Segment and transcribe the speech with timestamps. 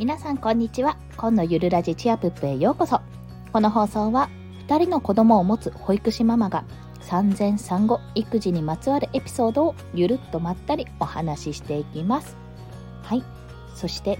[0.00, 0.96] 皆さんこんにちは。
[1.18, 3.02] 今のゆるラジチアプップへようこそ。
[3.52, 4.30] この放送は
[4.66, 6.64] 2人の子供を持つ保育士ママが
[7.02, 12.34] 産前産後育児にまつわるエピソードをゆるっとまったりお話ししていきます。
[13.02, 13.22] はい。
[13.74, 14.18] そして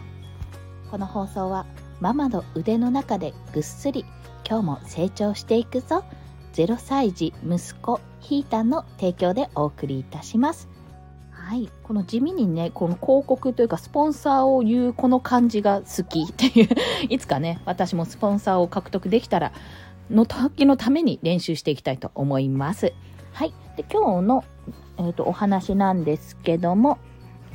[0.90, 1.64] この放送は
[1.98, 4.04] ママの腕の中でぐっすり
[4.46, 6.04] 今日も成長していくぞ。
[6.52, 10.68] 0歳児息子ひーたんの提供でお送りいたします。
[11.50, 16.22] はいこの地味にねこの広告というかスポンサーを言うこの感じが好き。
[16.30, 16.68] っていう
[17.08, 19.50] いつかね私もスポンサーを獲得できたら
[20.12, 22.92] の時のために練習していきたいと思います。
[23.32, 23.52] はい。
[23.76, 24.44] で今日の、
[24.98, 26.98] えーと、お話なんですけども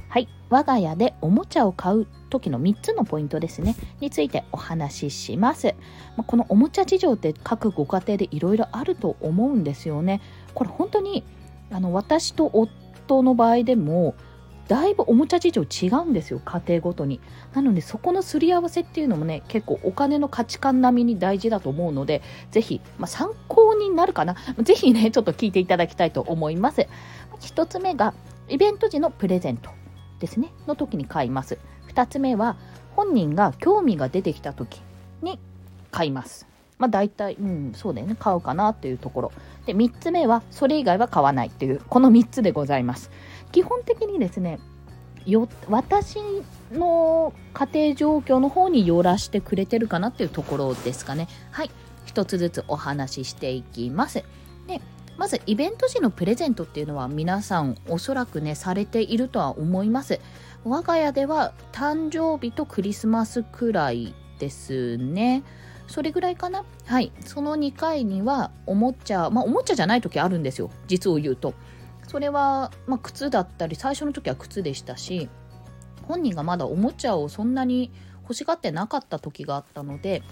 [0.09, 0.27] はい。
[0.49, 3.77] 我が家でおもちゃを買う時の3つのポイントですね。
[4.01, 5.73] についてお話しします、
[6.17, 10.19] まあ、このおもちゃ事情って各ご家庭でいろいろあると思うんですよね。
[10.53, 11.23] これ本当に
[11.71, 12.84] あの私と夫
[13.23, 14.15] の場合でも
[14.67, 17.21] だいぶおもちゃ事情違うんですよ家庭ごとに。
[17.53, 24.35] なのでそこのすり合わせっていうのもね結構お金の価値観並みに大事だと思うのでぜひ、まあ、参考になるかな。
[24.63, 26.87] ぜひねちょっと聞いていただきたいと思います。
[27.41, 28.13] 1つ目が
[28.49, 29.69] イベント時のプレゼント
[30.19, 30.51] ですね。
[30.67, 31.59] の時に買います。
[31.89, 32.57] 2つ目は
[32.95, 34.81] 本人が興味が出てきた時
[35.21, 35.39] に
[35.91, 36.47] 買います。
[36.77, 39.31] まあ大体、うん、そうだよね、買うかなっていうところ。
[39.65, 43.11] で、3つ目は、それ以外は買わないっていう、この3つでございます。
[43.51, 44.59] 基本的にですね、
[45.25, 46.19] よ私
[46.71, 51.27] の家庭状況の方によらしてくれてるかなっていうところですかね。
[51.51, 51.71] はい。
[52.05, 54.23] 一つずつお話ししていきます。
[54.67, 54.81] で、
[55.17, 60.19] まずイベント時のプレゼントっていうのは皆さんおそらくね、されているとは思います。
[60.63, 65.43] 我が家では誕生日とクリスマスくらいですね。
[65.87, 66.63] それぐらいかな？
[66.85, 67.11] はい。
[67.25, 70.69] その2回にはおもちゃまあおもちゃじゃない時あるんですよ。
[70.87, 71.53] 実を言うと。
[72.07, 75.27] それは、まあ、靴だったり最初の時は靴でしたし
[76.03, 77.91] 本人がまだおもちゃをそんなに
[78.21, 80.23] 欲しがってなかった時があったので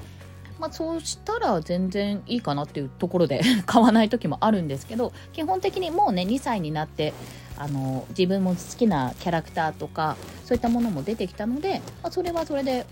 [0.60, 7.12] まあ、そうしたら全然いいかなっていうところで 買わない時もあるんですけど基本的にもうね2歳になって
[7.58, 10.16] あの自分も好きなキャラクターとか
[10.46, 12.86] そういったものも出てきたので、まあ、それはそれで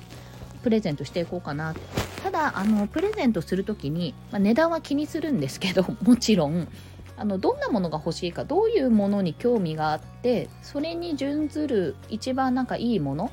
[0.64, 1.76] プレゼントしていこうかな
[2.24, 6.68] ただあのプレゼントする時に、まあ、値段は気にするんですけど もちろん
[7.18, 13.32] あのどんなものが欲しいかどういうものに興味があってそれに準ずる一番なんかいいもの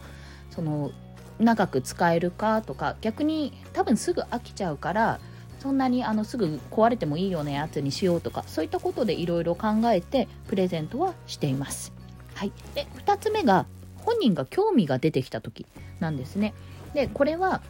[0.50, 0.90] その
[1.38, 5.20] 長く使えるかとか逆に多分すぐ飽きちゃうから
[5.60, 11.92] そんなにあのすぐ壊れてもいいようなやつにしようとかそういったことでいろいろ考えてプレゼントはしています。
[12.34, 13.66] はい、で2つ目が
[13.96, 15.66] 本人が興味が出てきた時
[16.00, 16.54] なんですね。
[16.94, 17.62] でこれは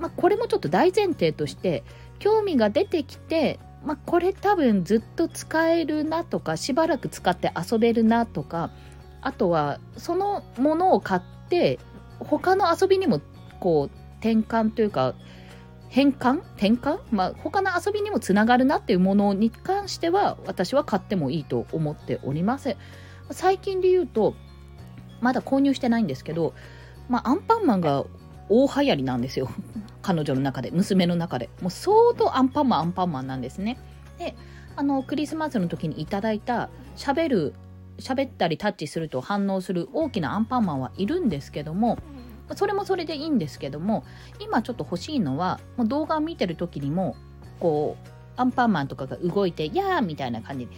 [0.00, 1.84] まあ、これもちょっと大前提として
[2.18, 8.70] 興味が出てきて、まあ、これ多分ずっと使えるなとかしばらく使って遊べるなとか
[9.20, 11.78] あとはそのものを買って
[12.18, 13.20] 他の遊びにも
[13.60, 15.14] こう転換というか
[15.88, 16.40] 変換？
[16.56, 16.98] 転換？
[17.10, 22.76] まあ他の遊びにもつながるなっていうものに関しては私は買ってもいいと思っております。
[23.30, 24.34] 最近で言うと
[25.20, 26.54] まだ購入してないんですけど
[27.08, 28.04] まあ、アンパンマンが
[28.48, 29.48] 大流行りなんですよ。
[30.06, 31.50] 彼女の中で娘の中で。
[31.60, 33.76] もう相当アンパンマンアンパンマンなんですね。
[34.18, 34.36] で
[34.76, 37.54] あのクリスマスの時にいただいた喋る
[37.98, 41.98] 喋ったりタッチすると反応する大きなアンパンマンはいるんですけども
[42.54, 44.04] それもそれでいいんですけども
[44.38, 47.16] 今ちょっと欲しいのはもう動画を見てる時にも
[47.58, 50.72] こうアンパンマンとかが動いて「やー」みたいな感じで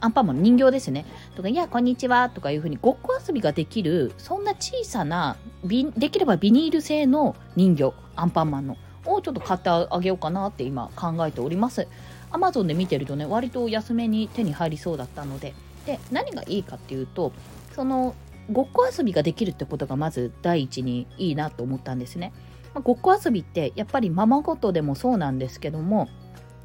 [0.00, 1.04] アンパンマンの人形ですね。
[1.36, 11.86] とか、いや、こんにちはとかいうふうにごっこ遊びができる、そんな小さな、できればビニール製の人形、アンパンマンの、をちょっと買ってあげようかなって今考えております。
[12.30, 15.54] アマゾンで見てるとね、割と安めに手に入りそうだったので。
[15.86, 17.32] で、何がいいかっていうと、
[17.74, 18.14] その、
[18.50, 22.32] ごっこ遊びができるってことがまず第一にいいなと思ったんですね。
[22.74, 26.08] まあ、ごっこ遊びってやっぱりままごとでもそうなんですけども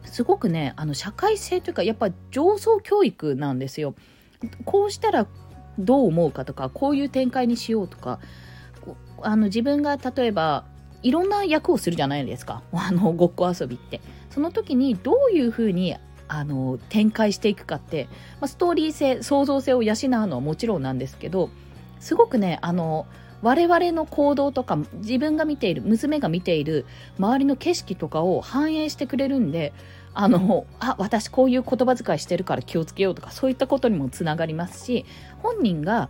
[0.06, 3.96] すごくねあの社会性というかやっぱ上層教育なんですよ。
[4.66, 5.28] こうしたら
[5.80, 8.20] どう思うかとかこういう展開にしようとか
[9.22, 10.66] あの自分が例えば
[11.02, 15.96] いろんな役をするじゃないですか あのごっこ遊びってその時にどういうふうに
[16.28, 18.06] あの展開していくかって、
[18.40, 19.96] まあ、ストーリー性創造性を養う
[20.28, 21.50] のはもちろんなんですけど
[22.00, 23.06] すごくねあの
[23.44, 26.86] 我々の行動とか自分が見ている娘が見ている
[27.20, 29.74] 周りの景色とかを反映してくれるんで
[30.14, 35.06] あのあ私こういう言葉遣いしてるから気をつけようとかそういったことにもつながりますし
[35.42, 36.10] 本人が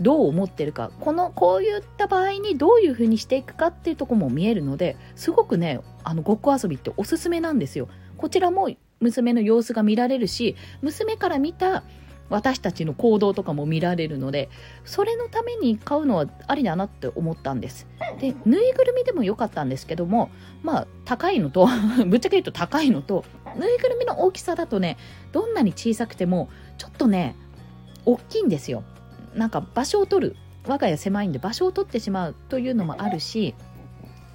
[0.00, 7.88] どう思ってるかこのこういった場合にどういうふうにしていくかっていうとこも見えるのですごくねあのごっこ遊びっておすすめなんですよ。
[8.16, 11.82] こちらも娘の様子が見られるし娘から見た
[12.30, 14.48] 私たちの行動とかも見られるので
[14.84, 17.86] それのために買うのはありだなって思ったんです。
[18.20, 20.30] でぬいぐるみでも良かったんですけども
[20.62, 21.68] まあ高いのと
[22.06, 23.24] ぶっちゃけ言うと高いのと
[23.56, 24.96] ぬいぐるみの大きさだとね
[25.32, 26.48] どんなに小さくても
[26.78, 27.36] ちょっとね
[28.06, 28.84] 大きいんですよ。
[29.34, 30.36] なんか場所を取る。
[30.66, 33.54] 我が家狭いんで場所を取ってしまうというのもあるし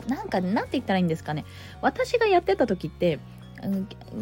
[0.08, 1.46] なんかなんて言ったらいいんですかね。
[1.82, 3.20] 私がやってた時って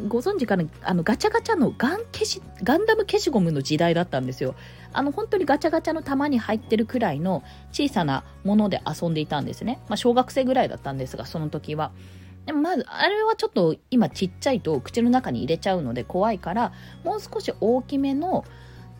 [0.07, 0.65] ご存知かな？
[0.81, 4.55] あのガチャガチャのガン消しガンダム消しゴムの時代だったんですよ。
[4.91, 11.91] あの本当にガチャガチャの玉に入ってるくらいの小さなもので遊んでいたんですね、まあ、小学生ぐらいだったんですがその時は。
[12.45, 16.73] でもまずあれはちょっと今ちっちゃいと口の中に入れちゃうので怖いから
[17.03, 18.43] もう少し大きめの、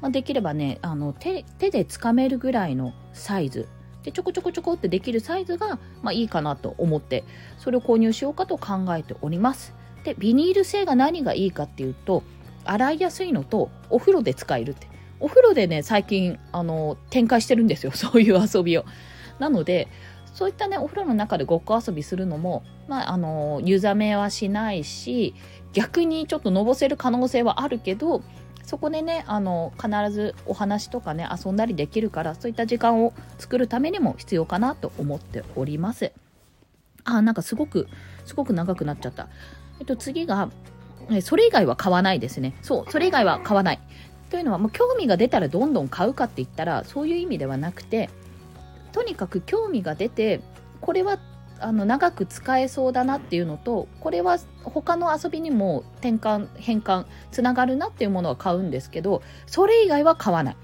[0.01, 3.67] まあ、できればねあの手手でつかめるぐらいのサイズ。
[4.03, 7.23] でちょこちょこちょこってできるサイズが、まあ、いいかなと思って
[7.57, 9.73] それを購入しようかと考えております。
[10.03, 12.23] でビニール製が何がいいかっていうと
[12.65, 14.93] 洗いやすいのとお風呂で使えるって。
[15.23, 17.91] お風呂でね最近あの展開してるんですよ。
[17.95, 18.85] そういう遊びを。
[19.39, 19.87] なので
[20.33, 25.33] そういったねお風呂の中でごっこ遊びするのも、まあ、あの湯冷めはしないし
[25.71, 28.21] 逆にちょっとのぼせる可能性はあるけど
[28.63, 36.11] そこでねあの必ずお話とかね遊んだりできるからそういった時間を作るためにも必要かなと思っております。
[37.05, 37.87] あなんかすごく
[38.25, 39.29] すごく長くなっちゃった。
[39.79, 40.49] えっと次が
[41.21, 42.55] それ以外は買わないですね。
[42.61, 43.79] そうそれ以外は買わない。
[44.29, 48.09] というのはもう興味が出たらどんどん買うかって言ったらそういう意味ではなくて
[48.91, 50.41] とにかく興味が出て
[50.81, 51.19] これは
[51.59, 60.57] あの長く使えそうだなっていうのとこれは他の遊びにも転換変換つながるなっていうものは買うんですけどそれ以外は買わない。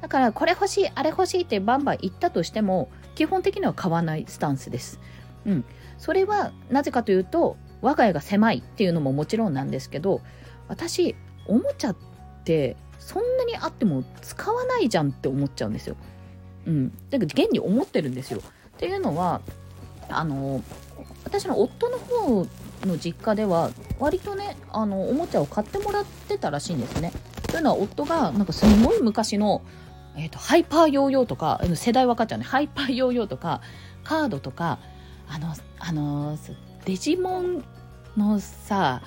[0.00, 4.98] だからこれ欲しいあれ欲しいってバンバン言ったとしても基本的には買わないスタンスです。
[5.44, 5.64] うん。
[5.98, 10.20] それはなぜかというと我が家が狭いっていうのももちろんなんですけど
[10.68, 11.14] 私
[11.46, 11.96] おもちゃっ
[12.44, 15.96] てそんなにあっても使わないじゃんって思っちゃうんですよ。
[16.66, 18.40] うん、だけど現に思ってるんですよ。
[18.40, 18.42] っ
[18.78, 19.40] ていうのは
[20.08, 20.62] あの
[21.24, 22.46] 私の夫の方
[22.86, 27.12] の実家では割とねあのおもちゃを買ってもらってたらしいんですね。
[27.48, 29.62] というのは夫がなんかすごい昔の、
[30.16, 33.60] えーと、ハイパーヨーヨーとか世代分かっちゃうねハイパーヨーヨーとか
[34.04, 34.78] カードとか
[35.28, 36.38] あのあの
[36.84, 37.64] デジモン
[38.16, 39.02] のさ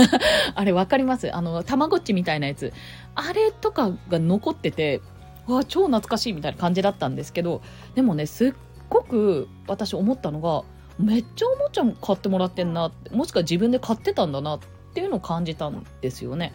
[0.54, 1.34] あれ分かります？
[1.34, 2.72] あのたまごっちみたいなやつ
[3.14, 5.00] あれとかが残ってて
[5.46, 7.62] わあ超懐かしいみたいな感じだったんですけど
[7.94, 8.52] でもねすっ
[8.88, 10.64] ごく私思ったのが
[10.98, 14.60] めっちゃおもちゃ買ってもらってんなってもしくは自分で買ってたんだなっ
[14.94, 16.52] ていうのを感じたんですよね。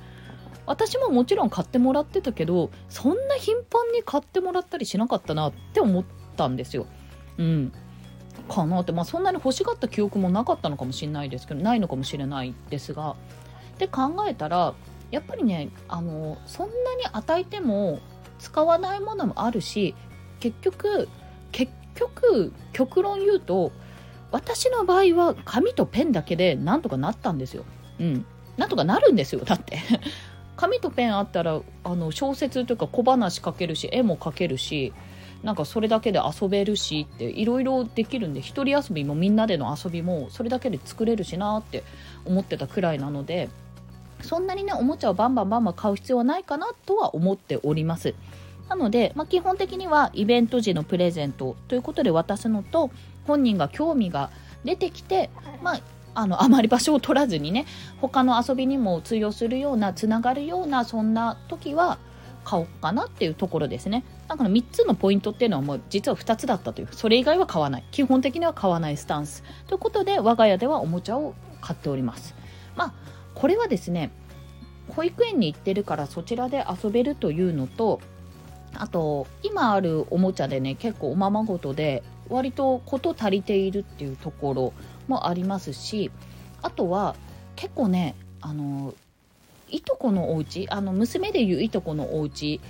[0.66, 6.04] 私ももちろん買ってもらってたけどそんな頻繁に買ってもらったりしなかったなって思っ
[6.38, 6.86] たんですよ。
[7.38, 7.74] うん、
[8.50, 13.16] かなって、まあ、そんなに欲しがった記憶もなかったのかもしれないですけどないのかもしれないですが
[13.78, 14.74] で考えたら
[15.12, 18.00] やっぱりねあのそんなに与えても
[18.40, 19.96] 使わないものもあるし
[20.40, 21.08] 結局
[21.52, 23.72] 結局極論言うと
[24.32, 27.66] 私の場合は紙とペンだけでなんとかなったんですよ。
[28.00, 28.26] うん。
[28.58, 29.46] なんとかなるんですよ。
[29.46, 29.78] だって
[30.58, 34.92] 紙とペンあったらあの小説というか小話書けるし絵も描けるし
[35.44, 41.84] なんかそれだけで遊べるしっていろいろできるんで一人遊びもみんなでの遊びもそれだけで作れるしなって
[42.26, 43.50] 思ってたくらいなので
[44.22, 48.16] そんなにねおもちゃをバンバンバンバン買う必要はないかなとは思っております。
[48.70, 52.90] なので、まあ、基本的にはイベント時のプレゼントということで渡すのと
[53.28, 54.32] 本人が興味が
[54.64, 55.30] 出てきて、
[55.62, 55.82] まあ、
[56.16, 57.66] あのあまり場所を取らずにね
[58.00, 61.98] 他の遊びにも通用するようなつながるようなそんな時は
[62.46, 64.04] 買おうかなっていうところですね。
[64.28, 67.84] だから3つのポイントっていうのはもう実は2つだったというそれ以外は買わない。
[67.92, 72.36] 基本的には買わないスタンスということで我が家ではおもちゃを買っております。
[72.76, 72.94] まあ
[73.36, 74.12] これはですね
[74.90, 78.02] 保育園に行ってるからそちらで遊べるというのと
[78.76, 84.74] あと今あるおもちゃでね結構おままごとで割と事足りているっていうところ
[85.08, 86.12] もありますし
[86.62, 87.16] あとは
[87.56, 88.94] 結構ねあの
[89.70, 92.62] いとこのお家あの娘でいういとこのお家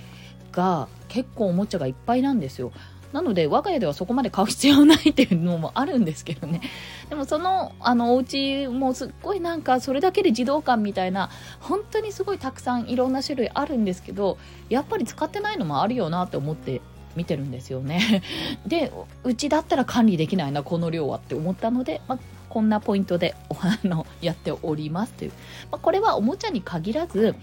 [0.54, 2.72] が結構おもちゃがいっぱいなんですよ。
[3.12, 6.60] なので我が家ではそこまで買う必要ないっていうのもあるんですけどね。
[7.08, 11.30] でもそのあのお家もすっごいなんかそれだけで児童館みたいな
[11.60, 14.36] 本当にすごいたくさんいろんな種類あるんですけど
[14.68, 16.80] やっぱり使ってないのもあるよなって思って
[17.14, 18.22] 見てるんですよね。
[18.66, 18.92] で
[19.22, 22.18] うちだったら管理できないなこの量はって思ったので、まあ、
[22.48, 25.32] こんなポイントで お花のやっておりますという、
[25.70, 27.34] まあ、これはおもちゃに限らず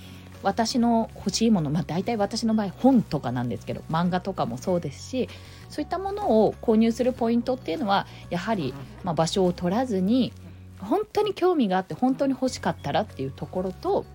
[0.43, 5.29] 私の欲しいもの、まあ、大体私の場合本とかなんですけど漫画とかもそうですし
[5.69, 10.33] そういったものを購入するポイントっていうのはやはり、まあ、場所を取らずに
[10.79, 14.05] 本当に興味があって本当に欲しかったらっていうところと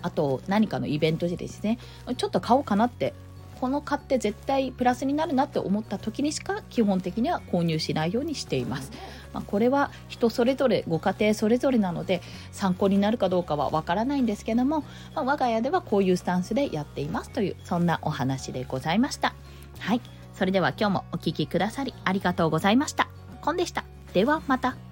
[0.00, 1.78] あと何かのイベントでですね。
[2.16, 3.14] ちょっと買おうかなって
[3.62, 8.90] この買って絶対プラスになるなって思った時にしか基本的には購入しないようにしています。
[9.32, 14.80] まあ、これは人それぞれご家庭それぞれなので参考になるかどうかはわからないんですけども、
[15.14, 19.32] まあ、我が家ではこういうスタンスでやっていますというそんなお話でございました。
[19.78, 20.00] はい。
[20.34, 23.06] それでは今日もお聴きくださりありがとうございました。
[23.42, 23.84] コンでした。
[24.12, 24.91] ではまた。